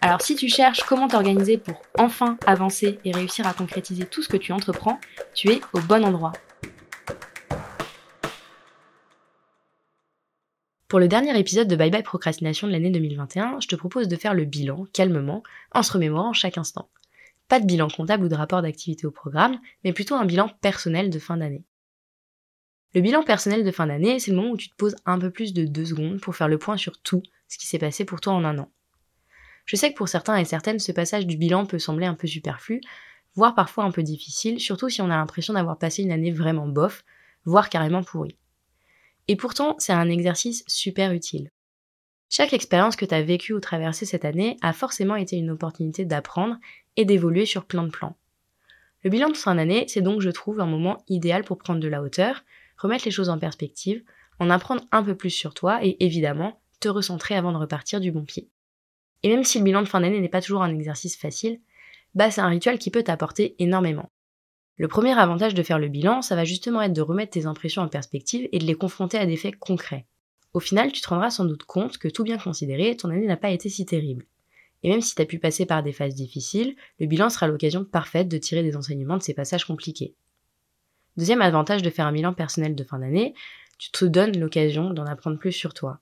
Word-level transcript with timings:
Alors 0.00 0.20
si 0.20 0.36
tu 0.36 0.48
cherches 0.48 0.82
comment 0.82 1.08
t'organiser 1.08 1.58
pour 1.58 1.82
enfin 1.98 2.36
avancer 2.46 2.98
et 3.04 3.12
réussir 3.12 3.46
à 3.46 3.54
concrétiser 3.54 4.04
tout 4.04 4.22
ce 4.22 4.28
que 4.28 4.36
tu 4.36 4.52
entreprends, 4.52 5.00
tu 5.34 5.50
es 5.50 5.60
au 5.72 5.80
bon 5.80 6.04
endroit. 6.04 6.32
Pour 10.88 11.00
le 11.00 11.08
dernier 11.08 11.36
épisode 11.38 11.66
de 11.66 11.74
Bye 11.74 11.90
Bye 11.90 12.04
Procrastination 12.04 12.68
de 12.68 12.72
l'année 12.72 12.90
2021, 12.90 13.58
je 13.60 13.66
te 13.66 13.74
propose 13.74 14.06
de 14.06 14.16
faire 14.16 14.34
le 14.34 14.44
bilan 14.44 14.84
calmement, 14.92 15.42
en 15.72 15.82
se 15.82 15.92
remémorant 15.92 16.32
chaque 16.32 16.58
instant. 16.58 16.88
Pas 17.48 17.58
de 17.58 17.66
bilan 17.66 17.88
comptable 17.88 18.24
ou 18.24 18.28
de 18.28 18.36
rapport 18.36 18.62
d'activité 18.62 19.06
au 19.06 19.10
programme, 19.10 19.58
mais 19.82 19.92
plutôt 19.92 20.14
un 20.14 20.24
bilan 20.24 20.48
personnel 20.60 21.10
de 21.10 21.18
fin 21.18 21.36
d'année. 21.36 21.64
Le 22.94 23.00
bilan 23.00 23.24
personnel 23.24 23.64
de 23.64 23.70
fin 23.72 23.88
d'année, 23.88 24.20
c'est 24.20 24.30
le 24.30 24.36
moment 24.36 24.52
où 24.52 24.56
tu 24.56 24.68
te 24.68 24.76
poses 24.76 24.96
un 25.06 25.18
peu 25.18 25.30
plus 25.30 25.52
de 25.52 25.64
deux 25.64 25.86
secondes 25.86 26.20
pour 26.20 26.36
faire 26.36 26.48
le 26.48 26.58
point 26.58 26.76
sur 26.76 27.00
tout 27.02 27.22
ce 27.48 27.58
qui 27.58 27.66
s'est 27.66 27.78
passé 27.78 28.04
pour 28.04 28.20
toi 28.20 28.32
en 28.32 28.44
un 28.44 28.58
an. 28.58 28.70
Je 29.66 29.76
sais 29.76 29.90
que 29.90 29.96
pour 29.96 30.08
certains 30.08 30.36
et 30.36 30.44
certaines, 30.44 30.78
ce 30.78 30.92
passage 30.92 31.26
du 31.26 31.36
bilan 31.36 31.66
peut 31.66 31.80
sembler 31.80 32.06
un 32.06 32.14
peu 32.14 32.28
superflu, 32.28 32.80
voire 33.34 33.54
parfois 33.54 33.84
un 33.84 33.90
peu 33.90 34.02
difficile, 34.02 34.60
surtout 34.60 34.88
si 34.88 35.02
on 35.02 35.10
a 35.10 35.16
l'impression 35.16 35.54
d'avoir 35.54 35.76
passé 35.76 36.02
une 36.02 36.12
année 36.12 36.30
vraiment 36.30 36.68
bof, 36.68 37.04
voire 37.44 37.68
carrément 37.68 38.04
pourrie. 38.04 38.38
Et 39.28 39.36
pourtant, 39.36 39.74
c'est 39.78 39.92
un 39.92 40.08
exercice 40.08 40.64
super 40.68 41.12
utile. 41.12 41.50
Chaque 42.28 42.52
expérience 42.52 42.96
que 42.96 43.04
tu 43.04 43.14
as 43.14 43.22
vécue 43.22 43.52
ou 43.52 43.60
traversée 43.60 44.06
cette 44.06 44.24
année 44.24 44.56
a 44.62 44.72
forcément 44.72 45.16
été 45.16 45.36
une 45.36 45.50
opportunité 45.50 46.04
d'apprendre 46.04 46.56
et 46.96 47.04
d'évoluer 47.04 47.44
sur 47.44 47.64
plein 47.64 47.82
de 47.82 47.90
plans. 47.90 48.16
Le 49.02 49.10
bilan 49.10 49.28
de 49.28 49.36
fin 49.36 49.56
d'année, 49.56 49.84
c'est 49.88 50.00
donc, 50.00 50.20
je 50.20 50.30
trouve, 50.30 50.60
un 50.60 50.66
moment 50.66 51.04
idéal 51.08 51.44
pour 51.44 51.58
prendre 51.58 51.80
de 51.80 51.88
la 51.88 52.02
hauteur, 52.02 52.44
remettre 52.78 53.04
les 53.04 53.10
choses 53.10 53.28
en 53.28 53.38
perspective, 53.38 54.02
en 54.38 54.50
apprendre 54.50 54.84
un 54.92 55.02
peu 55.02 55.16
plus 55.16 55.30
sur 55.30 55.54
toi 55.54 55.84
et 55.84 55.96
évidemment 56.04 56.60
te 56.80 56.88
recentrer 56.88 57.34
avant 57.34 57.52
de 57.52 57.58
repartir 57.58 58.00
du 58.00 58.12
bon 58.12 58.24
pied. 58.24 58.48
Et 59.22 59.28
même 59.28 59.44
si 59.44 59.58
le 59.58 59.64
bilan 59.64 59.82
de 59.82 59.88
fin 59.88 60.00
d'année 60.00 60.20
n'est 60.20 60.28
pas 60.28 60.42
toujours 60.42 60.62
un 60.62 60.74
exercice 60.74 61.16
facile, 61.16 61.60
bah 62.14 62.30
c'est 62.30 62.40
un 62.40 62.48
rituel 62.48 62.78
qui 62.78 62.90
peut 62.90 63.02
t'apporter 63.02 63.54
énormément. 63.58 64.10
Le 64.78 64.88
premier 64.88 65.18
avantage 65.18 65.54
de 65.54 65.62
faire 65.62 65.78
le 65.78 65.88
bilan, 65.88 66.20
ça 66.20 66.36
va 66.36 66.44
justement 66.44 66.82
être 66.82 66.92
de 66.92 67.00
remettre 67.00 67.32
tes 67.32 67.46
impressions 67.46 67.82
en 67.82 67.88
perspective 67.88 68.48
et 68.52 68.58
de 68.58 68.64
les 68.64 68.74
confronter 68.74 69.18
à 69.18 69.26
des 69.26 69.36
faits 69.36 69.56
concrets. 69.58 70.06
Au 70.52 70.60
final, 70.60 70.92
tu 70.92 71.00
te 71.00 71.08
rendras 71.08 71.30
sans 71.30 71.44
doute 71.44 71.64
compte 71.64 71.98
que 71.98 72.08
tout 72.08 72.24
bien 72.24 72.38
considéré, 72.38 72.96
ton 72.96 73.10
année 73.10 73.26
n'a 73.26 73.36
pas 73.36 73.50
été 73.50 73.68
si 73.68 73.86
terrible. 73.86 74.26
Et 74.82 74.90
même 74.90 75.00
si 75.00 75.14
tu 75.14 75.22
as 75.22 75.26
pu 75.26 75.38
passer 75.38 75.66
par 75.66 75.82
des 75.82 75.92
phases 75.92 76.14
difficiles, 76.14 76.76
le 77.00 77.06
bilan 77.06 77.30
sera 77.30 77.46
l'occasion 77.46 77.84
parfaite 77.84 78.28
de 78.28 78.38
tirer 78.38 78.62
des 78.62 78.76
enseignements 78.76 79.16
de 79.16 79.22
ces 79.22 79.34
passages 79.34 79.64
compliqués. 79.64 80.14
Deuxième 81.16 81.42
avantage 81.42 81.82
de 81.82 81.90
faire 81.90 82.06
un 82.06 82.12
bilan 82.12 82.34
personnel 82.34 82.74
de 82.74 82.84
fin 82.84 82.98
d'année, 82.98 83.34
tu 83.78 83.90
te 83.90 84.04
donnes 84.04 84.38
l'occasion 84.38 84.90
d'en 84.90 85.06
apprendre 85.06 85.38
plus 85.38 85.52
sur 85.52 85.72
toi. 85.72 86.00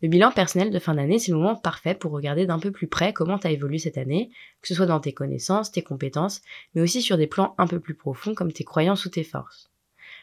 Le 0.00 0.08
bilan 0.08 0.30
personnel 0.30 0.70
de 0.70 0.78
fin 0.78 0.94
d'année, 0.94 1.18
c'est 1.18 1.32
le 1.32 1.38
moment 1.38 1.56
parfait 1.56 1.94
pour 1.94 2.12
regarder 2.12 2.46
d'un 2.46 2.60
peu 2.60 2.70
plus 2.70 2.86
près 2.86 3.12
comment 3.12 3.36
tu 3.36 3.48
as 3.48 3.50
évolué 3.50 3.78
cette 3.78 3.98
année, 3.98 4.30
que 4.62 4.68
ce 4.68 4.74
soit 4.74 4.86
dans 4.86 5.00
tes 5.00 5.12
connaissances, 5.12 5.72
tes 5.72 5.82
compétences, 5.82 6.40
mais 6.74 6.82
aussi 6.82 7.02
sur 7.02 7.16
des 7.16 7.26
plans 7.26 7.56
un 7.58 7.66
peu 7.66 7.80
plus 7.80 7.94
profonds 7.94 8.34
comme 8.34 8.52
tes 8.52 8.62
croyances 8.62 9.06
ou 9.06 9.10
tes 9.10 9.24
forces. 9.24 9.70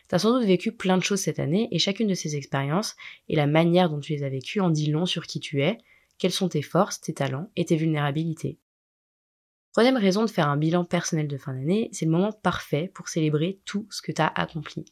Tu 0.07 0.15
as 0.15 0.19
sans 0.19 0.31
doute 0.31 0.47
vécu 0.47 0.71
plein 0.71 0.97
de 0.97 1.03
choses 1.03 1.19
cette 1.19 1.39
année 1.39 1.67
et 1.71 1.79
chacune 1.79 2.07
de 2.07 2.13
ces 2.13 2.37
expériences 2.37 2.95
et 3.27 3.35
la 3.35 3.47
manière 3.47 3.89
dont 3.89 3.99
tu 3.99 4.13
les 4.13 4.23
as 4.23 4.29
vécues 4.29 4.61
en 4.61 4.69
dit 4.69 4.89
long 4.89 5.05
sur 5.05 5.25
qui 5.25 5.41
tu 5.41 5.61
es, 5.61 5.77
quelles 6.17 6.31
sont 6.31 6.47
tes 6.47 6.61
forces, 6.61 7.01
tes 7.01 7.13
talents 7.13 7.49
et 7.57 7.65
tes 7.65 7.75
vulnérabilités? 7.75 8.57
Troisième 9.73 9.97
raison 9.97 10.23
de 10.23 10.29
faire 10.29 10.47
un 10.47 10.55
bilan 10.55 10.85
personnel 10.85 11.27
de 11.27 11.37
fin 11.37 11.53
d'année, 11.53 11.89
c'est 11.91 12.05
le 12.05 12.11
moment 12.11 12.31
parfait 12.31 12.89
pour 12.93 13.09
célébrer 13.09 13.59
tout 13.65 13.85
ce 13.89 14.01
que 14.01 14.13
tu 14.13 14.21
as 14.21 14.27
accompli. 14.27 14.85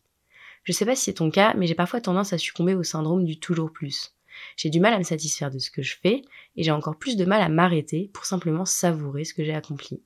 Je 0.65 0.73
sais 0.73 0.85
pas 0.85 0.95
si 0.95 1.05
c'est 1.05 1.13
ton 1.13 1.31
cas, 1.31 1.53
mais 1.53 1.67
j'ai 1.67 1.75
parfois 1.75 2.01
tendance 2.01 2.33
à 2.33 2.37
succomber 2.37 2.75
au 2.75 2.83
syndrome 2.83 3.23
du 3.23 3.39
toujours 3.39 3.71
plus. 3.71 4.13
J'ai 4.57 4.69
du 4.69 4.79
mal 4.79 4.93
à 4.93 4.97
me 4.97 5.03
satisfaire 5.03 5.51
de 5.51 5.59
ce 5.59 5.71
que 5.71 5.81
je 5.81 5.97
fais 6.01 6.23
et 6.55 6.63
j'ai 6.63 6.71
encore 6.71 6.97
plus 6.97 7.17
de 7.17 7.25
mal 7.25 7.41
à 7.41 7.49
m'arrêter 7.49 8.09
pour 8.13 8.25
simplement 8.25 8.65
savourer 8.65 9.23
ce 9.23 9.33
que 9.33 9.43
j'ai 9.43 9.53
accompli. 9.53 10.01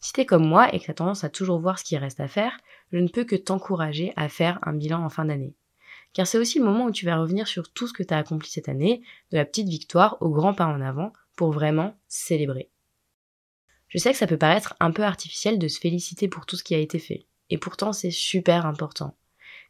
Si 0.00 0.12
t'es 0.12 0.24
comme 0.24 0.46
moi 0.46 0.74
et 0.74 0.80
que 0.80 0.86
t'as 0.86 0.94
tendance 0.94 1.24
à 1.24 1.28
toujours 1.28 1.60
voir 1.60 1.78
ce 1.78 1.84
qui 1.84 1.98
reste 1.98 2.20
à 2.20 2.28
faire, 2.28 2.56
je 2.92 2.98
ne 2.98 3.08
peux 3.08 3.24
que 3.24 3.36
t'encourager 3.36 4.12
à 4.16 4.28
faire 4.28 4.58
un 4.62 4.72
bilan 4.72 5.04
en 5.04 5.10
fin 5.10 5.26
d'année. 5.26 5.54
Car 6.12 6.26
c'est 6.26 6.38
aussi 6.38 6.58
le 6.58 6.64
moment 6.64 6.86
où 6.86 6.90
tu 6.90 7.04
vas 7.04 7.18
revenir 7.18 7.46
sur 7.46 7.70
tout 7.70 7.86
ce 7.86 7.92
que 7.92 8.02
t'as 8.02 8.18
accompli 8.18 8.50
cette 8.50 8.68
année, 8.68 9.02
de 9.30 9.36
la 9.36 9.44
petite 9.44 9.68
victoire 9.68 10.16
au 10.20 10.30
grand 10.30 10.54
pas 10.54 10.66
en 10.66 10.80
avant, 10.80 11.12
pour 11.36 11.52
vraiment 11.52 11.96
célébrer. 12.08 12.70
Je 13.88 13.98
sais 13.98 14.12
que 14.12 14.18
ça 14.18 14.26
peut 14.26 14.38
paraître 14.38 14.74
un 14.80 14.90
peu 14.90 15.02
artificiel 15.02 15.58
de 15.58 15.68
se 15.68 15.80
féliciter 15.80 16.28
pour 16.28 16.46
tout 16.46 16.56
ce 16.56 16.64
qui 16.64 16.74
a 16.74 16.78
été 16.78 16.98
fait. 16.98 17.26
Et 17.50 17.58
pourtant 17.58 17.92
c'est 17.92 18.10
super 18.10 18.66
important. 18.66 19.16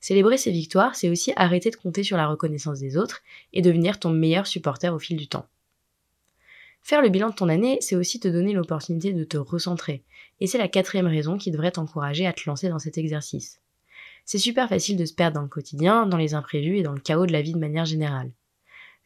Célébrer 0.01 0.39
ses 0.39 0.51
victoires, 0.51 0.97
c'est 0.97 1.11
aussi 1.11 1.33
arrêter 1.37 1.71
de 1.71 1.77
compter 1.77 2.03
sur 2.03 2.17
la 2.17 2.27
reconnaissance 2.27 2.81
des 2.81 2.97
autres 2.97 3.21
et 3.53 3.63
devenir 3.63 3.99
ton 3.99 4.11
meilleur 4.11 4.47
supporter 4.47 4.95
au 4.95 4.99
fil 4.99 5.17
du 5.17 5.29
temps. 5.29 5.47
Faire 6.83 7.03
le 7.03 7.11
bilan 7.11 7.29
de 7.29 7.35
ton 7.35 7.51
année, 7.51 7.79
c'est 7.81 7.97
aussi 7.97 8.19
te 8.19 8.29
donner 8.29 8.55
l'opportunité 8.55 9.13
de 9.13 9.25
te 9.25 9.37
recentrer. 9.37 10.03
Et 10.41 10.47
c'est 10.47 10.59
la 10.59 10.69
quatrième 10.69 11.07
raison 11.07 11.37
qui 11.37 11.51
devrait 11.51 11.73
t'encourager 11.73 12.27
à 12.27 12.33
te 12.33 12.43
lancer 12.47 12.71
dans 12.71 12.79
cet 12.79 12.97
exercice. 12.97 13.61
C'est 14.25 14.39
super 14.39 14.69
facile 14.69 14.97
de 14.97 15.05
se 15.05 15.13
perdre 15.13 15.35
dans 15.35 15.43
le 15.43 15.49
quotidien, 15.49 16.07
dans 16.07 16.17
les 16.17 16.35
imprévus 16.35 16.79
et 16.79 16.83
dans 16.83 16.93
le 16.93 17.01
chaos 17.01 17.27
de 17.27 17.33
la 17.33 17.43
vie 17.43 17.53
de 17.53 17.59
manière 17.59 17.85
générale. 17.85 18.33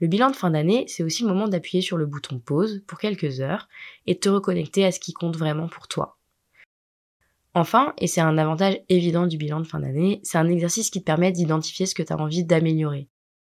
Le 0.00 0.06
bilan 0.06 0.31
de 0.31 0.37
fin 0.37 0.50
d'année, 0.50 0.84
c'est 0.88 1.03
aussi 1.03 1.22
le 1.22 1.28
moment 1.28 1.49
d'appuyer 1.49 1.82
sur 1.82 1.97
le 1.97 2.06
bouton 2.06 2.38
pause 2.38 2.82
pour 2.87 2.99
quelques 2.99 3.41
heures 3.41 3.69
et 4.06 4.15
de 4.15 4.19
te 4.19 4.28
reconnecter 4.28 4.84
à 4.84 4.93
ce 4.93 5.00
qui 5.00 5.12
compte 5.12 5.37
vraiment 5.37 5.69
pour 5.69 5.88
toi. 5.88 6.19
Enfin, 7.54 7.94
et 7.98 8.09
c'est 8.09 8.20
un 8.20 8.37
avantage 8.37 8.81
évident 8.88 9.28
du 9.28 9.38
bilan 9.38 9.60
de 9.60 9.66
fin 9.66 9.78
d'année, 9.78 10.20
c'est 10.25 10.38
un 10.38 10.48
exercice 10.48 10.91
qui 10.91 11.00
te 11.00 11.04
permet 11.04 11.31
d'identifier 11.31 11.87
ce 11.87 11.94
que 11.94 12.03
tu 12.03 12.12
as 12.12 12.19
envie 12.19 12.44
d'améliorer. 12.44 13.09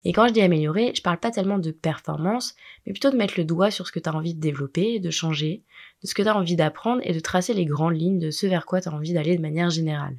Et 0.05 0.13
quand 0.13 0.29
je 0.29 0.35
dis 0.35 0.43
améliorer, 0.43 0.93
je 0.95 1.03
parle 1.03 1.19
pas 1.19 1.31
tellement 1.31 1.59
de 1.59 1.71
performance, 1.71 2.55
mais 2.85 2.93
plutôt 2.93 3.11
de 3.11 3.17
mettre 3.17 3.35
le 3.39 3.45
doigt 3.45 3.71
sur 3.71 3.87
ce 3.87 3.93
que 3.93 3.99
tu 3.99 4.09
as 4.09 4.15
envie 4.15 4.35
de 4.35 4.41
développer, 4.41 5.01
de 5.01 5.11
changer, 5.11 5.65
de 6.03 6.07
ce 6.07 6.15
que 6.15 6.23
tu 6.23 6.29
as 6.29 6.37
envie 6.37 6.57
d'apprendre 6.57 7.01
et 7.05 7.13
de 7.13 7.21
tracer 7.21 7.55
les 7.55 7.65
grandes 7.65 7.97
lignes 7.97 8.21
de 8.21 8.31
ce 8.31 8.47
vers 8.47 8.67
quoi 8.67 8.81
tu 8.81 8.89
as 8.89 8.93
envie 8.93 9.15
d'aller 9.15 9.35
de 9.35 9.43
manière 9.43 9.71
générale. 9.71 10.17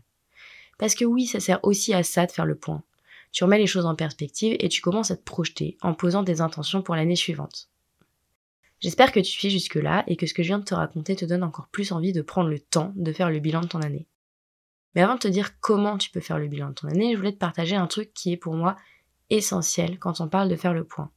Parce 0.77 0.95
que 0.95 1.05
oui, 1.05 1.25
ça 1.25 1.39
sert 1.39 1.59
aussi 1.63 1.93
à 1.93 2.03
ça 2.03 2.25
de 2.25 2.31
faire 2.31 2.45
le 2.45 2.55
point. 2.55 2.83
Tu 3.31 3.43
remets 3.43 3.59
les 3.59 3.67
choses 3.67 3.85
en 3.85 3.95
perspective 3.95 4.55
et 4.59 4.69
tu 4.69 4.81
commences 4.81 5.11
à 5.11 5.15
te 5.15 5.23
projeter 5.23 5.77
en 5.81 5.93
posant 5.93 6.23
des 6.23 6.41
intentions 6.41 6.81
pour 6.81 6.95
l'année 6.95 7.15
suivante. 7.15 7.69
J'espère 8.79 9.11
que 9.11 9.19
tu 9.19 9.31
suis 9.31 9.49
jusque-là 9.49 10.03
et 10.07 10.15
que 10.15 10.27
ce 10.27 10.33
que 10.33 10.43
je 10.43 10.49
viens 10.49 10.59
de 10.59 10.63
te 10.63 10.75
raconter 10.75 11.15
te 11.15 11.25
donne 11.25 11.43
encore 11.43 11.67
plus 11.67 11.91
envie 11.91 12.13
de 12.13 12.21
prendre 12.21 12.49
le 12.49 12.59
temps 12.59 12.93
de 12.95 13.11
faire 13.11 13.31
le 13.31 13.39
bilan 13.39 13.61
de 13.61 13.67
ton 13.67 13.81
année. 13.81 14.07
Mais 14.93 15.01
avant 15.01 15.15
de 15.15 15.19
te 15.19 15.27
dire 15.27 15.59
comment 15.59 15.97
tu 15.97 16.11
peux 16.11 16.19
faire 16.19 16.37
le 16.37 16.47
bilan 16.47 16.69
de 16.69 16.73
ton 16.73 16.87
année, 16.87 17.13
je 17.13 17.17
voulais 17.17 17.31
te 17.31 17.37
partager 17.37 17.75
un 17.75 17.87
truc 17.87 18.13
qui 18.13 18.31
est 18.31 18.37
pour 18.37 18.53
moi 18.53 18.75
essentiel 19.29 19.99
quand 19.99 20.21
on 20.21 20.27
parle 20.27 20.49
de 20.49 20.55
faire 20.55 20.73
le 20.73 20.83
point. 20.83 21.11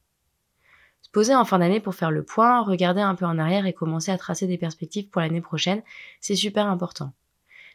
Se 1.01 1.09
poser 1.09 1.35
en 1.35 1.45
fin 1.45 1.59
d'année 1.59 1.79
pour 1.79 1.95
faire 1.95 2.11
le 2.11 2.23
point, 2.23 2.61
regarder 2.63 3.01
un 3.01 3.15
peu 3.15 3.25
en 3.25 3.37
arrière 3.37 3.65
et 3.65 3.73
commencer 3.73 4.11
à 4.11 4.17
tracer 4.17 4.47
des 4.47 4.57
perspectives 4.57 5.09
pour 5.09 5.21
l'année 5.21 5.41
prochaine, 5.41 5.83
c'est 6.19 6.35
super 6.35 6.67
important. 6.67 7.13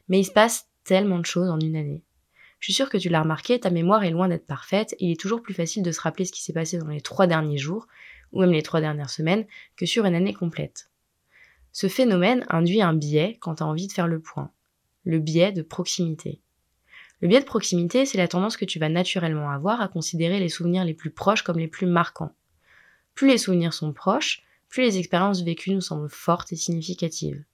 Mais 0.08 0.20
il 0.20 0.24
se 0.24 0.32
passe 0.32 0.68
tellement 0.84 1.18
de 1.18 1.26
choses 1.26 1.50
en 1.50 1.58
une 1.58 1.76
année. 1.76 2.02
Je 2.66 2.72
suis 2.72 2.82
sûre 2.82 2.90
que 2.90 2.98
tu 2.98 3.10
l'as 3.10 3.22
remarqué, 3.22 3.60
ta 3.60 3.70
mémoire 3.70 4.02
est 4.02 4.10
loin 4.10 4.26
d'être 4.26 4.44
parfaite 4.44 4.94
et 4.94 5.04
il 5.06 5.12
est 5.12 5.20
toujours 5.20 5.40
plus 5.40 5.54
facile 5.54 5.84
de 5.84 5.92
se 5.92 6.00
rappeler 6.00 6.24
ce 6.24 6.32
qui 6.32 6.42
s'est 6.42 6.52
passé 6.52 6.78
dans 6.78 6.88
les 6.88 7.00
trois 7.00 7.28
derniers 7.28 7.58
jours 7.58 7.86
ou 8.32 8.40
même 8.40 8.50
les 8.50 8.64
trois 8.64 8.80
dernières 8.80 9.08
semaines, 9.08 9.46
que 9.76 9.86
sur 9.86 10.04
une 10.04 10.16
année 10.16 10.34
complète. 10.34 10.90
Ce 11.70 11.86
phénomène 11.86 12.44
induit 12.48 12.82
un 12.82 12.92
biais 12.92 13.38
quand 13.40 13.54
tu 13.54 13.62
as 13.62 13.66
envie 13.66 13.86
de 13.86 13.92
faire 13.92 14.08
le 14.08 14.18
point. 14.18 14.50
Le 15.04 15.20
biais 15.20 15.52
de 15.52 15.62
proximité. 15.62 16.40
Le 17.20 17.28
biais 17.28 17.38
de 17.38 17.44
proximité, 17.44 18.04
c'est 18.04 18.18
la 18.18 18.26
tendance 18.26 18.56
que 18.56 18.64
tu 18.64 18.80
vas 18.80 18.88
naturellement 18.88 19.50
avoir 19.50 19.80
à 19.80 19.86
considérer 19.86 20.40
les 20.40 20.48
souvenirs 20.48 20.84
les 20.84 20.94
plus 20.94 21.12
proches 21.12 21.42
comme 21.42 21.60
les 21.60 21.68
plus 21.68 21.86
marquants. 21.86 22.34
Plus 23.14 23.28
les 23.28 23.38
souvenirs 23.38 23.74
sont 23.74 23.92
proches, 23.92 24.42
plus 24.68 24.82
les 24.82 24.98
expériences 24.98 25.44
vécues 25.44 25.70
nous 25.70 25.80
semblent 25.80 26.10
fortes 26.10 26.50
et 26.50 26.56
significatives. 26.56 27.44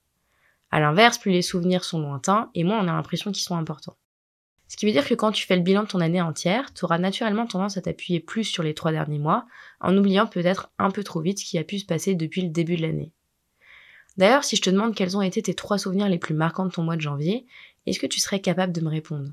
À 0.71 0.81
l'inverse, 0.81 1.19
plus 1.19 1.33
les 1.33 1.43
souvenirs 1.43 1.85
sont 1.85 2.01
lointains 2.01 2.51
et 2.55 2.65
moins 2.65 2.83
on 2.83 2.89
a 2.89 2.95
l'impression 2.95 3.31
qu'ils 3.31 3.45
sont 3.45 3.59
importants. 3.59 3.99
Ce 4.73 4.79
qui 4.79 4.87
veut 4.87 4.93
dire 4.93 5.07
que 5.07 5.13
quand 5.13 5.33
tu 5.33 5.47
fais 5.47 5.57
le 5.57 5.61
bilan 5.61 5.83
de 5.83 5.89
ton 5.89 6.01
année 6.01 6.23
entière, 6.23 6.73
tu 6.73 6.87
auras 6.87 6.97
naturellement 6.97 7.47
tendance 7.47 7.77
à 7.77 7.83
t'appuyer 7.83 8.21
plus 8.21 8.45
sur 8.45 8.63
les 8.63 8.73
trois 8.73 8.91
derniers 8.91 9.19
mois, 9.19 9.45
en 9.81 9.95
oubliant 9.99 10.27
peut-être 10.27 10.73
un 10.79 10.91
peu 10.91 11.05
trop 11.05 11.21
vite 11.21 11.41
ce 11.41 11.45
qui 11.45 11.59
a 11.59 11.63
pu 11.63 11.79
se 11.79 11.85
passer 11.85 12.15
depuis 12.15 12.41
le 12.41 12.49
début 12.49 12.77
de 12.77 12.81
l'année. 12.81 13.13
D'ailleurs, 14.17 14.45
si 14.45 14.57
je 14.57 14.63
te 14.63 14.71
demande 14.71 14.95
quels 14.95 15.15
ont 15.15 15.21
été 15.21 15.43
tes 15.43 15.53
trois 15.53 15.77
souvenirs 15.77 16.09
les 16.09 16.17
plus 16.17 16.33
marquants 16.33 16.65
de 16.65 16.71
ton 16.71 16.85
mois 16.85 16.97
de 16.97 17.03
janvier, 17.03 17.45
est-ce 17.85 18.01
que 18.01 18.07
tu 18.07 18.19
serais 18.19 18.41
capable 18.41 18.73
de 18.73 18.81
me 18.81 18.89
répondre? 18.89 19.29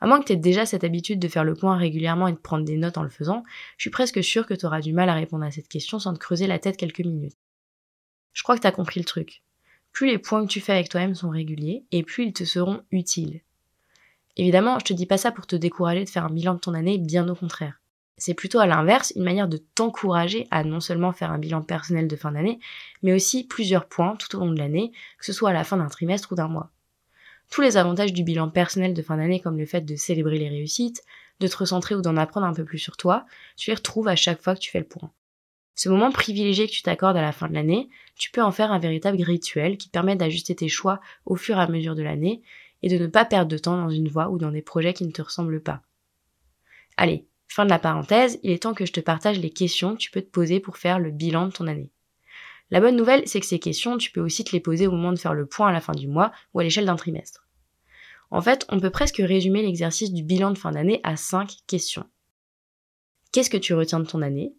À 0.00 0.06
moins 0.06 0.20
que 0.20 0.24
tu 0.24 0.32
aies 0.32 0.36
déjà 0.36 0.64
cette 0.64 0.84
habitude 0.84 1.18
de 1.18 1.28
faire 1.28 1.44
le 1.44 1.52
point 1.52 1.76
régulièrement 1.76 2.26
et 2.26 2.32
de 2.32 2.38
prendre 2.38 2.64
des 2.64 2.78
notes 2.78 2.96
en 2.96 3.02
le 3.02 3.10
faisant, 3.10 3.44
je 3.76 3.82
suis 3.82 3.90
presque 3.90 4.24
sûre 4.24 4.46
que 4.46 4.54
tu 4.54 4.64
auras 4.64 4.80
du 4.80 4.94
mal 4.94 5.10
à 5.10 5.14
répondre 5.14 5.44
à 5.44 5.50
cette 5.50 5.68
question 5.68 5.98
sans 5.98 6.14
te 6.14 6.18
creuser 6.18 6.46
la 6.46 6.58
tête 6.58 6.78
quelques 6.78 7.00
minutes. 7.00 7.36
Je 8.32 8.42
crois 8.42 8.56
que 8.56 8.62
tu 8.62 8.66
as 8.66 8.72
compris 8.72 9.00
le 9.00 9.06
truc. 9.06 9.42
plus 9.92 10.06
les 10.06 10.18
points 10.18 10.46
que 10.46 10.50
tu 10.50 10.62
fais 10.62 10.72
avec 10.72 10.88
toi-même 10.88 11.14
sont 11.14 11.28
réguliers 11.28 11.84
et 11.92 12.04
plus 12.04 12.24
ils 12.24 12.32
te 12.32 12.44
seront 12.44 12.80
utiles. 12.90 13.42
Évidemment, 14.36 14.78
je 14.78 14.84
te 14.84 14.92
dis 14.92 15.06
pas 15.06 15.18
ça 15.18 15.32
pour 15.32 15.46
te 15.46 15.56
décourager 15.56 16.04
de 16.04 16.08
faire 16.08 16.24
un 16.24 16.30
bilan 16.30 16.54
de 16.54 16.60
ton 16.60 16.74
année, 16.74 16.98
bien 16.98 17.28
au 17.28 17.34
contraire. 17.34 17.80
C'est 18.16 18.34
plutôt 18.34 18.58
à 18.58 18.66
l'inverse 18.66 19.14
une 19.16 19.24
manière 19.24 19.48
de 19.48 19.56
t'encourager 19.56 20.46
à 20.50 20.62
non 20.62 20.80
seulement 20.80 21.12
faire 21.12 21.32
un 21.32 21.38
bilan 21.38 21.62
personnel 21.62 22.06
de 22.06 22.16
fin 22.16 22.32
d'année, 22.32 22.60
mais 23.02 23.14
aussi 23.14 23.44
plusieurs 23.46 23.86
points 23.86 24.14
tout 24.16 24.36
au 24.36 24.40
long 24.40 24.52
de 24.52 24.58
l'année, 24.58 24.92
que 25.18 25.24
ce 25.24 25.32
soit 25.32 25.50
à 25.50 25.54
la 25.54 25.64
fin 25.64 25.78
d'un 25.78 25.88
trimestre 25.88 26.32
ou 26.32 26.34
d'un 26.34 26.48
mois. 26.48 26.70
Tous 27.50 27.62
les 27.62 27.78
avantages 27.78 28.12
du 28.12 28.22
bilan 28.22 28.50
personnel 28.50 28.94
de 28.94 29.02
fin 29.02 29.16
d'année 29.16 29.40
comme 29.40 29.58
le 29.58 29.66
fait 29.66 29.80
de 29.80 29.96
célébrer 29.96 30.38
les 30.38 30.50
réussites, 30.50 31.02
de 31.40 31.48
te 31.48 31.56
recentrer 31.56 31.94
ou 31.94 32.02
d'en 32.02 32.16
apprendre 32.16 32.46
un 32.46 32.52
peu 32.52 32.64
plus 32.64 32.78
sur 32.78 32.96
toi, 32.96 33.24
tu 33.56 33.70
les 33.70 33.74
retrouves 33.74 34.08
à 34.08 34.16
chaque 34.16 34.42
fois 34.42 34.54
que 34.54 34.60
tu 34.60 34.70
fais 34.70 34.78
le 34.78 34.86
point. 34.86 35.10
Ce 35.74 35.88
moment 35.88 36.12
privilégié 36.12 36.66
que 36.66 36.72
tu 36.72 36.82
t'accordes 36.82 37.16
à 37.16 37.22
la 37.22 37.32
fin 37.32 37.48
de 37.48 37.54
l'année, 37.54 37.88
tu 38.16 38.30
peux 38.30 38.42
en 38.42 38.52
faire 38.52 38.70
un 38.70 38.78
véritable 38.78 39.22
rituel 39.22 39.78
qui 39.78 39.88
permet 39.88 40.14
d'ajuster 40.14 40.54
tes 40.54 40.68
choix 40.68 41.00
au 41.24 41.36
fur 41.36 41.56
et 41.56 41.62
à 41.62 41.68
mesure 41.68 41.94
de 41.94 42.02
l'année 42.02 42.42
et 42.82 42.88
de 42.88 42.98
ne 42.98 43.06
pas 43.06 43.24
perdre 43.24 43.50
de 43.50 43.58
temps 43.58 43.76
dans 43.76 43.90
une 43.90 44.08
voie 44.08 44.30
ou 44.30 44.38
dans 44.38 44.50
des 44.50 44.62
projets 44.62 44.94
qui 44.94 45.06
ne 45.06 45.12
te 45.12 45.22
ressemblent 45.22 45.62
pas. 45.62 45.82
Allez, 46.96 47.26
fin 47.48 47.64
de 47.64 47.70
la 47.70 47.78
parenthèse, 47.78 48.38
il 48.42 48.50
est 48.50 48.62
temps 48.62 48.74
que 48.74 48.86
je 48.86 48.92
te 48.92 49.00
partage 49.00 49.38
les 49.38 49.50
questions 49.50 49.94
que 49.94 50.00
tu 50.00 50.10
peux 50.10 50.22
te 50.22 50.30
poser 50.30 50.60
pour 50.60 50.76
faire 50.76 50.98
le 50.98 51.10
bilan 51.10 51.46
de 51.46 51.52
ton 51.52 51.66
année. 51.66 51.90
La 52.70 52.80
bonne 52.80 52.96
nouvelle, 52.96 53.26
c'est 53.26 53.40
que 53.40 53.46
ces 53.46 53.58
questions, 53.58 53.98
tu 53.98 54.12
peux 54.12 54.20
aussi 54.20 54.44
te 54.44 54.52
les 54.52 54.60
poser 54.60 54.86
au 54.86 54.92
moment 54.92 55.12
de 55.12 55.18
faire 55.18 55.34
le 55.34 55.46
point 55.46 55.68
à 55.68 55.72
la 55.72 55.80
fin 55.80 55.92
du 55.92 56.06
mois 56.06 56.32
ou 56.54 56.60
à 56.60 56.62
l'échelle 56.62 56.86
d'un 56.86 56.96
trimestre. 56.96 57.46
En 58.30 58.40
fait, 58.40 58.64
on 58.68 58.78
peut 58.78 58.90
presque 58.90 59.16
résumer 59.16 59.62
l'exercice 59.62 60.12
du 60.12 60.22
bilan 60.22 60.52
de 60.52 60.58
fin 60.58 60.70
d'année 60.70 61.00
à 61.02 61.16
cinq 61.16 61.58
questions. 61.66 62.08
Qu'est-ce 63.32 63.50
que 63.50 63.56
tu 63.56 63.74
retiens 63.74 64.00
de 64.00 64.06
ton 64.06 64.22
année? 64.22 64.54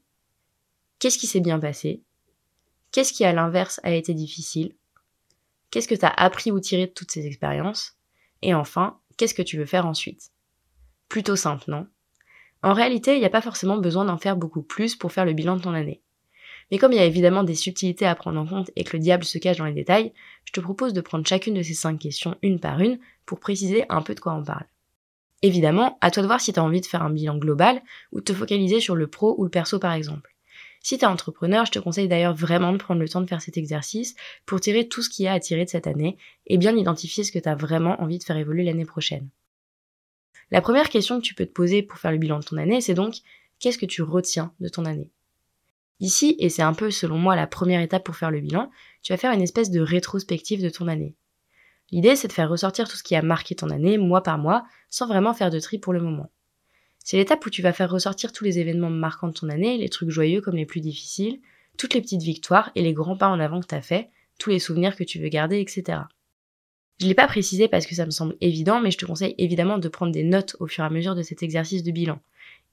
Qu'est-ce 1.00 1.18
qui 1.18 1.28
s'est 1.28 1.40
bien 1.40 1.60
passé? 1.60 2.04
Qu'est-ce 2.92 3.14
qui 3.14 3.24
à 3.24 3.32
l'inverse 3.32 3.80
a 3.84 3.94
été 3.94 4.14
difficile? 4.14 4.76
Qu'est-ce 5.70 5.88
que 5.88 5.96
tu 5.96 6.06
as 6.06 6.10
appris 6.10 6.52
ou 6.52 6.60
tiré 6.60 6.88
de 6.88 6.92
toutes 6.92 7.12
ces 7.12 7.26
expériences? 7.26 7.98
Et 8.42 8.54
enfin, 8.54 9.00
qu'est-ce 9.18 9.34
que 9.34 9.42
tu 9.42 9.58
veux 9.58 9.66
faire 9.66 9.86
ensuite? 9.86 10.32
Plutôt 11.10 11.36
simple, 11.36 11.66
non? 11.68 11.88
En 12.64 12.74
réalité, 12.74 13.16
il 13.16 13.20
n'y 13.20 13.26
a 13.26 13.30
pas 13.30 13.42
forcément 13.42 13.78
besoin 13.78 14.06
d'en 14.06 14.18
faire 14.18 14.38
beaucoup 14.38 14.62
plus 14.62 14.96
pour 14.96 15.12
faire 15.12 15.26
le 15.26 15.34
bilan 15.34 15.58
de 15.58 15.62
ton 15.62 15.74
année. 15.74 16.02
Mais 16.70 16.78
comme 16.78 16.94
il 16.94 16.98
y 16.98 17.00
a 17.00 17.06
évidemment 17.06 17.44
des 17.44 17.56
subtilités 17.56 18.06
à 18.06 18.16
prendre 18.16 18.40
en 18.40 18.46
compte 18.46 18.72
et 18.76 18.84
que 18.84 18.96
le 18.96 19.04
diable 19.04 19.26
se 19.26 19.38
cache 19.38 19.58
dans 19.58 19.66
les 19.66 19.74
détails, 19.74 20.14
je 20.46 20.54
te 20.54 20.62
propose 20.62 20.94
de 20.94 21.02
prendre 21.02 21.28
chacune 21.28 21.56
de 21.56 21.64
ces 21.64 21.74
cinq 21.74 22.00
questions 22.00 22.38
une 22.42 22.60
par 22.60 22.80
une 22.80 23.00
pour 23.26 23.40
préciser 23.40 23.86
un 23.90 24.02
peu 24.02 24.16
de 24.16 24.20
quoi 24.20 24.34
on 24.34 24.44
parle. 24.44 24.66
Évidemment, 25.42 25.98
à 26.02 26.12
toi 26.12 26.24
de 26.24 26.28
voir 26.28 26.40
si 26.40 26.54
tu 26.54 26.60
as 26.60 26.64
envie 26.64 26.82
de 26.82 26.86
faire 26.86 27.04
un 27.04 27.10
bilan 27.10 27.38
global 27.38 27.82
ou 28.12 28.20
de 28.20 28.26
te 28.26 28.34
focaliser 28.34 28.80
sur 28.80 28.96
le 28.96 29.08
pro 29.08 29.36
ou 29.38 29.44
le 29.44 29.50
perso 29.50 29.80
par 29.80 29.94
exemple. 29.94 30.31
Si 30.82 30.98
tu 30.98 31.06
es 31.06 31.08
entrepreneur, 31.08 31.66
je 31.66 31.72
te 31.72 31.80
conseille 31.80 32.08
d'ailleurs 32.08 32.34
vraiment 32.34 32.72
de 32.72 32.78
prendre 32.78 33.02
le 33.02 33.08
temps 33.08 33.22
de 33.22 33.28
faire 33.28 33.42
cet 33.42 33.58
exercice 33.58 34.16
pour 34.46 34.60
tirer 34.60 34.88
tout 34.88 35.04
ce 35.04 35.10
qu'il 35.10 35.26
y 35.26 35.28
a 35.28 35.34
à 35.34 35.40
tirer 35.40 35.66
de 35.66 35.70
cette 35.70 35.88
année 35.88 36.18
et 36.48 36.58
bien 36.58 36.76
identifier 36.76 37.24
ce 37.24 37.32
que 37.32 37.40
tu 37.40 37.50
as 37.50 37.56
vraiment 37.56 38.02
envie 38.02 38.18
de 38.18 38.24
faire 38.24 38.38
évoluer 38.38 38.64
l'année 38.64 38.86
prochaine. 38.86 39.30
La 40.50 40.62
première 40.62 40.90
question 40.90 41.20
que 41.20 41.26
tu 41.26 41.36
peux 41.36 41.46
te 41.46 41.52
poser 41.52 41.84
pour 41.84 42.00
faire 42.00 42.12
le 42.12 42.18
bilan 42.18 42.40
de 42.40 42.46
ton 42.46 42.58
année, 42.58 42.82
c'est 42.82 42.96
donc 42.96 43.16
qu'est-ce 43.60 43.78
que 43.78 43.86
tu 43.86 44.02
retiens 44.02 44.54
de 44.60 44.70
ton 44.70 44.86
année? 44.86 45.12
Ici, 46.00 46.36
et 46.40 46.50
c'est 46.50 46.64
un 46.64 46.74
peu 46.74 46.90
selon 46.90 47.20
moi 47.20 47.36
la 47.36 47.46
première 47.46 47.82
étape 47.82 48.04
pour 48.04 48.16
faire 48.16 48.32
le 48.32 48.42
bilan, 48.42 48.72
tu 49.04 49.14
vas 49.14 49.18
faire 49.18 49.32
une 49.34 49.42
espèce 49.42 49.70
de 49.70 49.82
rétrospective 49.82 50.64
de 50.64 50.70
ton 50.70 50.88
année. 50.88 51.16
L'idée, 51.92 52.16
c'est 52.16 52.28
de 52.28 52.34
faire 52.34 52.50
ressortir 52.50 52.90
tout 52.90 52.96
ce 52.96 53.04
qui 53.04 53.16
a 53.16 53.22
marqué 53.22 53.54
ton 53.54 53.70
année, 53.70 53.98
mois 54.00 54.24
par 54.24 54.40
mois, 54.40 54.66
sans 54.90 55.08
vraiment 55.08 55.34
faire 55.34 55.52
de 55.52 55.60
tri 55.60 55.78
pour 55.78 55.94
le 55.94 56.02
moment. 56.02 56.32
C'est 57.04 57.18
l'étape 57.18 57.46
où 57.46 57.50
tu 57.50 57.62
vas 57.62 57.74
faire 57.74 57.90
ressortir 57.90 58.32
tous 58.32 58.44
les 58.44 58.60
événements 58.60 58.90
marquants 58.90 59.28
de 59.28 59.34
ton 59.34 59.50
année, 59.50 59.78
les 59.78 59.90
trucs 59.90 60.10
joyeux 60.10 60.42
comme 60.42 60.56
les 60.56 60.66
plus 60.66 60.82
difficiles, 60.82 61.40
toutes 61.78 61.94
les 61.94 62.02
petites 62.02 62.22
victoires 62.22 62.72
et 62.76 62.82
les 62.82 62.94
grands 62.94 63.18
pas 63.18 63.30
en 63.30 63.40
avant 63.40 63.60
que 63.60 63.68
t'as 63.68 63.82
fait, 63.82 64.10
tous 64.38 64.50
les 64.50 64.60
souvenirs 64.60 64.96
que 64.96 65.04
tu 65.04 65.20
veux 65.20 65.30
garder, 65.30 65.60
etc. 65.60 66.00
Je 67.00 67.08
l'ai 67.08 67.16
pas 67.16 67.28
précisé 67.28 67.68
parce 67.68 67.88
que 67.88 67.96
ça 67.96 68.06
me 68.06 68.12
semble 68.12 68.36
évident, 68.42 68.80
mais 68.80 68.92
je 68.92 68.98
te 69.00 69.06
conseille 69.06 69.34
évidemment 69.40 69.80
de 69.80 69.90
prendre 69.90 70.12
des 70.12 70.24
notes 70.24 70.56
au 70.60 70.68
fur 70.68 70.84
et 70.84 70.88
à 70.88 70.92
mesure 70.92 71.16
de 71.16 71.24
cet 71.24 71.42
exercice 71.42 71.82
de 71.82 71.92
bilan 71.92 72.20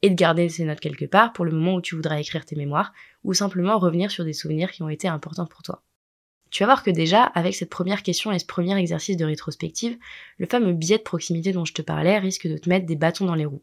et 0.03 0.11
de 0.11 0.15
garder 0.15 0.49
ces 0.51 0.65
notes 0.65 0.81
quelque 0.81 1.07
part 1.07 1.33
pour 1.33 1.47
le 1.47 1.53
moment 1.53 1.77
où 1.77 1.81
tu 1.81 1.97
voudras 1.97 2.21
écrire 2.21 2.45
tes 2.45 2.55
mémoires 2.55 2.93
ou 3.25 3.33
simplement 3.33 3.79
revenir 3.79 4.11
sur 4.11 4.25
des 4.25 4.35
souvenirs 4.35 4.71
qui 4.71 4.83
ont 4.83 4.91
été 4.91 5.09
importants 5.09 5.47
pour 5.47 5.63
toi. 5.63 5.83
Tu 6.51 6.63
vas 6.63 6.67
voir 6.67 6.83
que 6.83 6.91
déjà, 6.91 7.23
avec 7.23 7.55
cette 7.55 7.71
première 7.71 8.03
question 8.03 8.33
et 8.33 8.39
ce 8.39 8.47
premier 8.47 8.77
exercice 8.79 9.17
de 9.17 9.25
rétrospective, 9.25 9.99
le 10.39 10.47
fameux 10.47 10.73
biais 10.73 10.99
de 10.99 11.03
proximité 11.03 11.53
dont 11.53 11.65
je 11.65 11.75
te 11.75 11.83
parlais 11.83 12.19
risque 12.19 12.47
de 12.47 12.57
te 12.57 12.69
mettre 12.69 12.87
des 12.87 12.97
bâtons 12.97 13.27
dans 13.27 13.35
les 13.35 13.45
roues. 13.45 13.63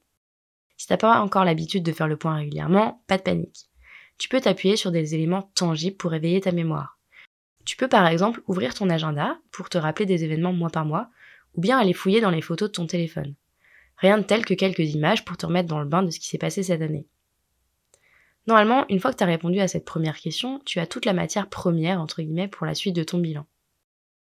Si 0.77 0.87
t'as 0.87 0.97
pas 0.97 1.19
encore 1.19 1.45
l'habitude 1.45 1.83
de 1.83 1.91
faire 1.91 2.07
le 2.07 2.17
point 2.17 2.35
régulièrement, 2.35 3.03
pas 3.07 3.17
de 3.17 3.23
panique. 3.23 3.69
Tu 4.17 4.29
peux 4.29 4.41
t'appuyer 4.41 4.75
sur 4.75 4.91
des 4.91 5.15
éléments 5.15 5.51
tangibles 5.55 5.97
pour 5.97 6.13
éveiller 6.13 6.41
ta 6.41 6.51
mémoire. 6.51 6.99
Tu 7.65 7.77
peux 7.77 7.87
par 7.87 8.07
exemple 8.07 8.41
ouvrir 8.47 8.73
ton 8.73 8.89
agenda 8.89 9.39
pour 9.51 9.69
te 9.69 9.77
rappeler 9.77 10.05
des 10.05 10.23
événements 10.23 10.53
mois 10.53 10.69
par 10.69 10.85
mois, 10.85 11.09
ou 11.55 11.61
bien 11.61 11.79
aller 11.79 11.93
fouiller 11.93 12.21
dans 12.21 12.29
les 12.29 12.41
photos 12.41 12.69
de 12.69 12.73
ton 12.73 12.87
téléphone. 12.87 13.35
Rien 13.97 14.17
de 14.17 14.23
tel 14.23 14.45
que 14.45 14.53
quelques 14.53 14.93
images 14.93 15.25
pour 15.25 15.37
te 15.37 15.45
remettre 15.45 15.69
dans 15.69 15.79
le 15.79 15.87
bain 15.87 16.03
de 16.03 16.11
ce 16.11 16.19
qui 16.19 16.27
s'est 16.27 16.37
passé 16.37 16.63
cette 16.63 16.81
année. 16.81 17.07
Normalement, 18.47 18.85
une 18.89 18.99
fois 18.99 19.11
que 19.11 19.17
tu 19.17 19.23
as 19.23 19.27
répondu 19.27 19.59
à 19.59 19.67
cette 19.67 19.85
première 19.85 20.19
question, 20.19 20.59
tu 20.65 20.79
as 20.79 20.85
toute 20.85 21.05
la 21.05 21.13
matière 21.13 21.49
première, 21.49 21.99
entre 21.99 22.21
guillemets, 22.21 22.47
pour 22.47 22.65
la 22.65 22.75
suite 22.75 22.95
de 22.95 23.03
ton 23.03 23.17
bilan. 23.17 23.45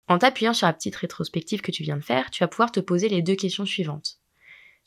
En 0.08 0.18
t'appuyant 0.18 0.52
sur 0.52 0.66
la 0.66 0.72
petite 0.74 0.96
rétrospective 0.96 1.62
que 1.62 1.70
tu 1.70 1.82
viens 1.82 1.96
de 1.96 2.02
faire, 2.02 2.30
tu 2.30 2.42
vas 2.42 2.48
pouvoir 2.48 2.72
te 2.72 2.80
poser 2.80 3.08
les 3.08 3.22
deux 3.22 3.36
questions 3.36 3.64
suivantes. 3.64 4.18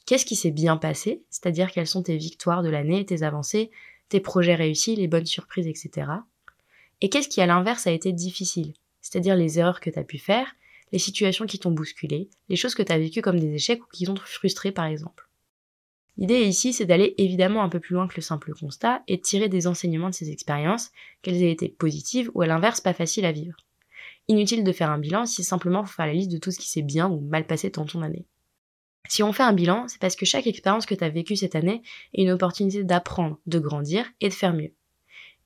Qu'est-ce 0.06 0.25
qui 0.25 0.36
s'est 0.36 0.52
bien 0.52 0.78
passé? 0.78 1.24
C'est-à-dire 1.30 1.72
quelles 1.72 1.88
sont 1.88 2.04
tes 2.04 2.18
victoires 2.18 2.62
de 2.62 2.69
l'année, 2.69 3.06
tes 3.06 3.24
avancées, 3.24 3.72
tes 4.10 4.19
projets 4.19 4.56
réussis, 4.56 4.96
les 4.96 5.07
bonnes 5.07 5.25
surprises, 5.25 5.68
etc. 5.68 6.07
Et 7.02 7.10
qu'est-ce 7.10 7.30
qui 7.30 7.42
à 7.42 7.46
l'inverse 7.46 7.88
a 7.88 7.92
été 7.92 8.13
difficile? 8.13 8.74
C'est-à-dire 9.02 9.36
les 9.36 9.60
erreurs 9.60 9.80
que 9.80 9.90
tu 9.90 10.00
as 10.00 10.04
pu 10.04 10.18
faire, 10.18 10.56
les 10.92 11.00
situations 11.00 11.46
qui 11.46 11.60
t'ont 11.60 11.72
bousculé, 11.72 12.30
les 12.50 12.56
choses 12.56 12.75
que 12.75 12.84
tu 12.84 12.92
as 12.92 13.00
vécues 13.00 13.22
comme 13.22 13.40
des 13.40 13.54
échecs 13.54 13.84
ou 13.84 13.88
qui 13.92 14.06
t'ont 14.06 14.16
frustré 14.16 14.72
par 14.72 14.86
exemple. 14.86 15.28
L'idée 16.18 16.44
ici, 16.44 16.72
c'est 16.72 16.86
d'aller 16.86 17.13
évidemment 17.18 17.63
un 17.63 17.69
peu 17.69 17.80
plus 17.80 17.96
loin 17.96 18.07
que 18.07 18.16
le 18.16 18.22
simple 18.22 18.54
constat 18.54 19.04
et 19.07 19.18
de 19.18 19.22
tirer 19.22 19.50
des 19.50 19.68
enseignements 19.68 20.10
de 20.10 20.16
ces 20.16 20.31
expériences, 20.31 20.92
qu'elles 21.22 21.44
aient 21.44 21.52
été 21.52 21.68
positives 21.68 22.31
ou 22.34 22.42
à 22.42 22.48
l'inverse 22.48 22.80
pas 22.80 22.94
faciles 22.94 23.25
à 23.25 23.34
vivre. 23.34 23.57
Inutile 24.28 24.63
de 24.63 24.72
faire 24.72 24.92
un 24.92 24.98
bilan 24.98 25.25
si 25.25 25.44
simplement 25.44 25.84
faut 25.84 25.94
faire 25.94 26.07
la 26.07 26.13
liste 26.13 26.31
de 26.31 26.38
tout 26.38 26.52
ce 26.52 26.60
qui 26.60 26.69
s'est 26.69 26.81
bien 26.81 27.10
ou 27.10 27.19
mal 27.19 27.46
passé 27.46 27.69
dans 27.69 27.86
ton 27.86 28.02
année. 28.02 28.25
Si 29.07 29.24
on 29.24 29.34
fait 29.34 29.44
un 29.44 29.54
bilan, 29.54 29.88
c'est 29.88 30.00
parce 30.00 30.16
que 30.16 30.25
chaque 30.25 30.48
expérience 30.48 30.86
que 30.86 30.96
tu 30.96 31.04
as 31.04 31.10
vécue 31.10 31.36
cette 31.36 31.56
année 31.56 31.81
est 32.13 32.24
une 32.24 32.31
opportunité 32.31 32.84
d'apprendre, 32.84 33.40
de 33.46 33.60
grandir 33.60 34.06
et 34.22 34.30
de 34.30 34.34
faire 34.34 34.54
mieux. 34.54 34.74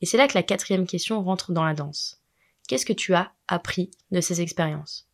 Et 0.01 0.05
c'est 0.05 0.17
là 0.17 0.27
que 0.27 0.35
la 0.35 0.43
quatrième 0.43 0.87
question 0.87 1.21
rentre 1.21 1.51
dans 1.51 1.65
la 1.65 1.73
danse. 1.73 2.21
Qu'est-ce 2.67 2.85
que 2.85 2.93
tu 2.93 3.13
as 3.13 3.33
appris 3.47 3.91
de 4.11 4.21
ces 4.21 4.41
expériences? 4.41 5.07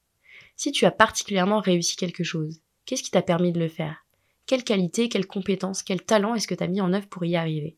Si 0.56 0.72
tu 0.72 0.86
as 0.86 0.92
particulièrement 0.92 1.60
réussi 1.60 1.96
quelque 1.96 2.24
chose, 2.24 2.62
qu'est-ce 2.86 3.04
qui 3.04 3.12
t'a 3.12 3.22
permis 3.22 3.52
de 3.52 3.60
le 3.60 3.68
faire? 3.68 4.06
Quelle 4.46 4.64
qualité, 4.64 5.10
quelles 5.10 5.26
compétences, 5.26 5.82
quel 5.82 6.04
talent 6.04 6.36
est-ce 6.36 6.48
que 6.48 6.54
tu 6.54 6.64
as 6.64 6.68
mis 6.68 6.82
en 6.82 6.94
œuvre 6.94 7.08
pour 7.08 7.26
y 7.26 7.36
arriver? 7.36 7.78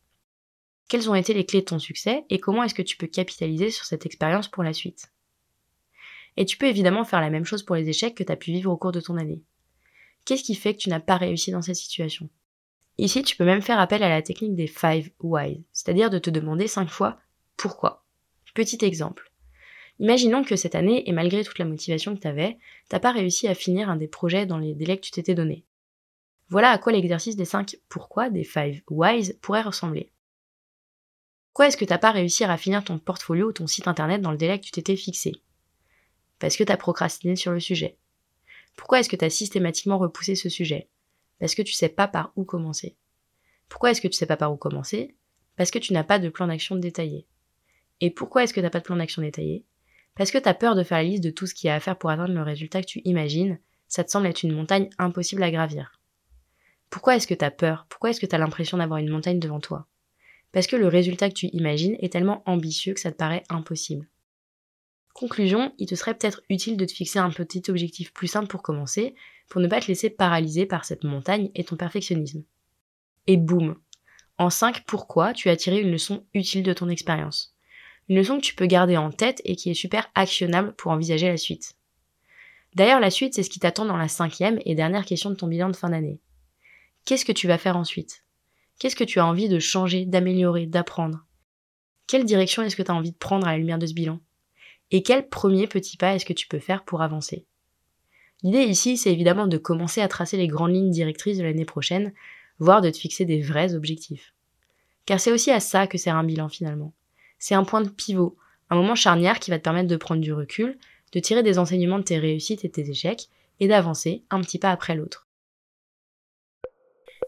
Quelles 0.90 1.10
ont 1.10 1.16
été 1.16 1.34
les 1.34 1.46
clés 1.46 1.62
de 1.62 1.66
ton 1.66 1.80
succès 1.80 2.26
et 2.30 2.40
comment 2.40 2.64
est-ce 2.64 2.74
que 2.74 2.82
tu 2.82 2.98
peux 2.98 3.08
capitaliser 3.08 3.72
sur 3.72 3.86
cette 3.86 4.06
expérience 4.06 4.48
pour 4.48 4.64
la 4.64 4.74
suite? 4.74 5.12
Et 6.36 6.46
tu 6.46 6.58
peux 6.58 6.68
évidemment 6.68 7.04
faire 7.04 7.22
la 7.22 7.30
même 7.30 7.46
chose 7.46 7.64
pour 7.64 7.76
les 7.76 7.90
échecs 7.90 8.16
que 8.16 8.24
tu 8.24 8.32
as 8.32 8.38
pu 8.38 8.52
vivre 8.52 8.72
au 8.72 8.78
cours 8.78 8.92
de 8.92 9.02
ton 9.02 9.18
année. 9.18 9.42
Qu'est-ce 10.28 10.44
qui 10.44 10.56
fait 10.56 10.74
que 10.74 10.80
tu 10.80 10.90
n'as 10.90 11.00
pas 11.00 11.16
réussi 11.16 11.52
dans 11.52 11.62
cette 11.62 11.78
situation? 11.78 12.28
Ici, 12.98 13.24
tu 13.24 13.38
peux 13.38 13.46
même 13.46 13.62
faire 13.62 13.80
appel 13.80 14.04
à 14.04 14.10
la 14.10 14.22
technique 14.22 14.56
des 14.56 14.68
five 14.68 15.10
why, 15.22 15.64
c'est-à-dire 15.72 16.10
de 16.10 16.20
te 16.20 16.30
demander 16.30 16.68
cinq 16.68 16.90
fois 16.90 17.18
pourquoi. 17.56 18.04
Petit 18.54 18.84
exemple. 18.84 19.32
Imaginons 20.00 20.44
que 20.44 20.58
cette 20.58 20.76
année, 20.76 21.08
et 21.08 21.14
malgré 21.14 21.46
toute 21.46 21.60
la 21.60 21.66
motivation 21.66 22.14
que 22.14 22.20
t'avais, 22.20 22.58
t'as 22.90 23.00
pas 23.00 23.14
réussi 23.14 23.48
à 23.48 23.56
finir 23.56 23.90
un 23.90 23.96
des 23.96 24.10
projets 24.10 24.46
dans 24.46 24.58
les 24.58 24.76
délais 24.76 24.98
que 24.98 25.06
tu 25.06 25.12
t'étais 25.12 25.34
donné. 25.34 25.64
Voilà 26.50 26.72
à 26.72 26.78
quoi 26.78 26.92
l'exercice 26.92 27.38
des 27.38 27.46
5 27.46 27.78
pourquoi, 27.88 28.30
des 28.30 28.44
5 28.44 28.84
whys, 28.90 29.34
pourrait 29.42 29.62
ressembler. 29.62 30.12
Pourquoi 31.54 31.68
est-ce 31.68 31.78
que 31.78 31.86
t'as 31.86 32.00
pas 32.00 32.12
réussi 32.12 32.44
à 32.44 32.58
finir 32.58 32.84
ton 32.84 33.00
portfolio 33.00 33.48
ou 33.48 33.54
ton 33.54 33.66
site 33.66 33.88
internet 33.88 34.22
dans 34.22 34.32
le 34.32 34.38
délai 34.38 34.60
que 34.60 34.66
tu 34.66 34.72
t'étais 34.72 34.98
fixé? 34.98 35.32
Parce 36.38 36.58
que 36.58 36.66
t'as 36.66 36.76
procrastiné 36.76 37.38
sur 37.38 37.54
le 37.54 37.62
sujet. 37.62 37.98
Pourquoi 38.78 39.02
est-ce 39.02 39.10
que 39.10 39.18
t'as 39.18 39.30
systématiquement 39.30 39.98
repoussé 39.98 40.36
ce 40.36 40.48
sujet? 40.48 40.88
Parce 41.40 41.56
que 41.56 41.62
tu 41.62 41.74
sais 41.74 41.90
pas 41.90 42.08
par 42.08 42.32
où 42.38 42.46
commencer. 42.46 42.96
Pourquoi 43.68 43.92
est-ce 43.92 44.00
que 44.00 44.08
tu 44.08 44.14
sais 44.14 44.26
pas 44.26 44.38
par 44.38 44.54
où 44.54 44.56
commencer? 44.56 45.16
Parce 45.58 45.72
que 45.72 45.80
tu 45.80 45.92
n'as 45.92 46.06
pas 46.06 46.20
de 46.20 46.30
plan 46.30 46.48
d'action 46.48 46.78
détaillé. 46.78 47.28
Et 48.00 48.12
pourquoi 48.12 48.44
est-ce 48.44 48.54
que 48.54 48.62
t'as 48.62 48.70
pas 48.70 48.80
de 48.80 48.86
plan 48.86 48.96
d'action 48.96 49.22
détaillé? 49.22 49.66
Parce 50.16 50.32
que 50.32 50.38
t'as 50.38 50.54
peur 50.54 50.76
de 50.76 50.84
faire 50.84 51.00
la 51.00 51.04
liste 51.04 51.24
de 51.24 51.32
tout 51.32 51.48
ce 51.48 51.54
qu'il 51.54 51.68
y 51.68 51.72
a 51.72 51.76
à 51.76 51.80
faire 51.80 51.98
pour 51.98 52.12
atteindre 52.12 52.34
le 52.34 52.42
résultat 52.44 52.82
que 52.82 52.88
tu 52.88 53.02
imagines, 53.04 53.60
ça 53.88 54.04
te 54.04 54.12
semble 54.12 54.28
être 54.28 54.44
une 54.44 54.56
montagne 54.56 54.90
impossible 55.00 55.44
à 55.44 55.52
gravir. 55.52 56.00
Pourquoi 56.90 57.16
est-ce 57.16 57.28
que 57.28 57.34
t'as 57.34 57.52
peur? 57.52 57.88
Pourquoi 57.90 58.12
est-ce 58.12 58.20
que 58.20 58.26
t'as 58.26 58.38
l'impression 58.38 58.78
d'avoir 58.78 59.00
une 59.00 59.10
montagne 59.10 59.40
devant 59.40 59.60
toi? 59.60 59.88
Parce 60.52 60.68
que 60.68 60.76
le 60.76 60.88
résultat 60.88 61.30
que 61.30 61.36
tu 61.36 61.48
imagines 61.48 61.98
est 62.00 62.14
tellement 62.14 62.44
ambitieux 62.46 62.94
que 62.94 63.00
ça 63.00 63.12
te 63.12 63.18
paraît 63.18 63.44
impossible. 63.50 64.08
Conclusion, 65.18 65.74
il 65.80 65.88
te 65.88 65.96
serait 65.96 66.14
peut-être 66.14 66.44
utile 66.48 66.78
de 66.78 66.86
te 66.86 66.92
fixer 66.92 67.18
un 67.18 67.32
petit 67.32 67.64
objectif 67.70 68.14
plus 68.14 68.28
simple 68.28 68.46
pour 68.46 68.62
commencer, 68.62 69.16
pour 69.50 69.60
ne 69.60 69.68
pas 69.68 69.82
te 69.82 69.88
laisser 69.88 70.12
paralyser 70.12 70.68
par 70.68 70.86
cette 70.86 71.04
montagne 71.04 71.50
et 71.56 71.64
ton 71.64 71.76
perfectionnisme. 71.76 72.44
Et 73.26 73.36
boum 73.36 73.80
En 74.38 74.52
5 74.52 74.84
pourquoi, 74.86 75.34
tu 75.34 75.50
as 75.50 75.56
tiré 75.56 75.80
une 75.82 75.90
leçon 75.90 76.24
utile 76.36 76.62
de 76.62 76.72
ton 76.72 76.88
expérience? 76.88 77.56
Une 78.10 78.18
leçon 78.18 78.38
que 78.38 78.44
tu 78.44 78.54
peux 78.54 78.68
garder 78.68 78.96
en 78.96 79.10
tête 79.10 79.42
et 79.44 79.56
qui 79.56 79.72
est 79.72 79.74
super 79.74 80.08
actionnable 80.14 80.76
pour 80.76 80.92
envisager 80.92 81.28
la 81.28 81.38
suite. 81.38 81.74
D'ailleurs, 82.76 83.00
la 83.00 83.10
suite, 83.10 83.34
c'est 83.34 83.42
ce 83.42 83.50
qui 83.50 83.60
t'attend 83.60 83.86
dans 83.86 83.98
la 83.98 84.10
cinquième 84.10 84.60
et 84.66 84.76
dernière 84.76 85.04
question 85.04 85.32
de 85.32 85.36
ton 85.36 85.48
bilan 85.48 85.72
de 85.72 85.76
fin 85.76 85.90
d'année. 85.90 86.22
Qu'est-ce 87.06 87.26
que 87.26 87.32
tu 87.32 87.48
vas 87.48 87.58
faire 87.58 87.76
ensuite? 87.76 88.24
Qu'est-ce 88.78 88.96
que 88.96 89.04
tu 89.04 89.20
as 89.20 89.26
envie 89.26 89.50
de 89.50 89.58
changer, 89.58 90.06
d'améliorer, 90.06 90.68
d'apprendre? 90.68 91.26
Quelle 92.06 92.24
direction 92.24 92.62
est-ce 92.62 92.76
que 92.76 92.84
tu 92.84 92.92
as 92.92 92.96
envie 92.96 93.14
de 93.14 93.18
prendre 93.18 93.48
à 93.48 93.54
la 93.54 93.58
lumière 93.58 93.80
de 93.80 93.88
ce 93.88 93.96
bilan? 93.96 94.20
Et 94.92 95.04
quel 95.04 95.28
premier 95.28 95.68
petit 95.68 95.98
pas 95.98 96.16
est-ce 96.16 96.26
que 96.26 96.34
tu 96.34 96.48
peux 96.48 96.60
faire 96.60 96.84
pour 96.86 97.02
avancer? 97.02 97.46
L'idée 98.44 98.64
ici, 98.64 98.98
c'est 98.98 99.12
évidemment 99.12 99.48
de 99.48 99.58
commencer 99.58 100.02
à 100.02 100.08
tracer 100.08 100.38
les 100.38 100.48
grandes 100.48 100.74
lignes 100.74 100.92
directrices 100.92 101.38
de 101.38 101.44
l'année 101.44 101.66
prochaine, 101.66 102.14
voire 102.60 102.82
de 102.82 102.90
te 102.90 102.98
fixer 102.98 103.26
des 103.26 103.42
vrais 103.42 103.76
objectifs. 103.76 104.34
Car 105.06 105.20
c'est 105.20 105.32
aussi 105.32 105.52
à 105.52 105.60
ça 105.60 105.88
que 105.88 105.98
sert 105.98 106.16
un 106.16 106.24
bilan 106.24 106.50
finalement. 106.50 106.94
C'est 107.40 107.56
un 107.56 107.64
point 107.64 107.82
de 107.82 107.90
pivot, 107.90 108.38
un 108.70 108.76
moment 108.76 108.96
charnière 108.96 109.40
qui 109.40 109.52
va 109.52 109.58
te 109.58 109.64
permettre 109.64 109.88
de 109.88 109.96
prendre 109.96 110.22
du 110.22 110.34
recul, 110.34 110.78
de 111.14 111.20
tirer 111.20 111.44
des 111.44 111.60
enseignements 111.60 112.00
de 112.00 112.04
tes 112.04 112.20
réussites 112.20 112.66
et 112.66 112.70
tes 112.70 112.90
échecs, 112.90 113.30
et 113.60 113.68
d'avancer 113.68 114.24
un 114.30 114.42
petit 114.42 114.60
pas 114.60 114.72
après 114.72 114.96
l'autre. 114.96 115.28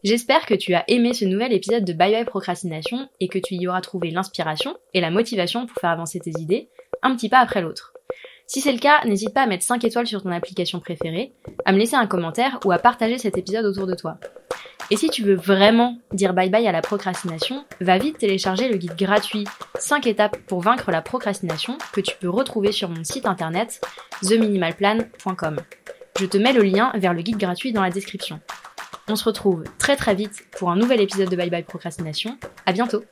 J'espère 0.04 0.46
que 0.46 0.54
tu 0.54 0.74
as 0.74 0.86
aimé 0.88 1.14
ce 1.14 1.26
nouvel 1.26 1.52
épisode 1.52 1.84
de 1.84 1.92
Bye 1.92 2.14
Bye 2.14 2.26
Procrastination 2.26 3.10
et 3.20 3.28
que 3.28 3.40
tu 3.40 3.56
y 3.56 3.68
auras 3.68 3.82
trouvé 3.82 4.12
l'inspiration 4.12 4.78
et 4.94 5.02
la 5.02 5.12
motivation 5.12 5.66
pour 5.66 5.78
faire 5.78 5.90
avancer 5.90 6.20
tes 6.20 6.32
idées 6.40 6.70
un 7.04 7.16
petit 7.16 7.30
pas 7.30 7.40
après 7.40 7.62
l'autre. 7.62 7.94
Si 8.48 8.62
c'est 8.62 8.72
le 8.72 8.80
cas, 8.80 9.06
n'hésite 9.06 9.34
pas 9.34 9.44
à 9.44 9.46
mettre 9.46 9.64
5 9.64 9.84
étoiles 9.84 10.08
sur 10.08 10.24
ton 10.24 10.32
application 10.32 10.80
préférée, 10.80 11.34
à 11.66 11.72
me 11.72 11.78
laisser 11.78 11.96
un 11.96 12.08
commentaire 12.08 12.60
ou 12.66 12.72
à 12.72 12.80
partager 12.80 13.20
cet 13.20 13.38
épisode 13.38 13.66
autour 13.66 13.86
de 13.86 13.94
toi. 13.94 14.18
Et 14.92 14.98
si 14.98 15.10
tu 15.10 15.22
veux 15.22 15.36
vraiment 15.36 16.00
dire 16.14 16.34
bye 16.34 16.50
bye 16.50 16.68
à 16.68 16.72
la 16.72 16.82
procrastination, 16.82 17.64
va 17.80 18.00
vite 18.00 18.18
télécharger 18.18 18.68
le 18.68 18.78
guide 18.78 18.96
gratuit 18.96 19.46
5 19.78 20.08
étapes 20.08 20.38
pour 20.48 20.62
vaincre 20.62 20.90
la 20.90 21.04
procrastination 21.04 21.78
que 21.94 22.02
tu 22.02 22.16
peux 22.20 22.30
retrouver 22.30 22.72
sur 22.72 22.90
mon 22.90 23.04
site 23.04 23.28
internet 23.28 23.82
theminimalplan.com. 24.28 25.58
Je 26.20 26.26
te 26.26 26.38
mets 26.38 26.54
le 26.54 26.64
lien 26.64 26.92
vers 26.96 27.14
le 27.14 27.22
guide 27.22 27.38
gratuit 27.38 27.72
dans 27.72 27.84
la 27.84 27.92
description. 27.92 28.40
On 29.08 29.16
se 29.16 29.26
retrouve 29.26 29.64
très 29.78 29.96
très 29.96 30.16
vite 30.16 30.48
pour 30.58 30.72
un 30.72 30.76
nouvel 30.76 31.02
épisode 31.02 31.30
de 31.30 31.36
Bye 31.36 31.52
Bye 31.52 31.64
Procrastination. 31.64 32.38
À 32.66 32.74
bientôt! 32.74 33.04